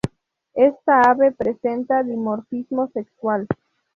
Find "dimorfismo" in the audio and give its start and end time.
2.01-2.87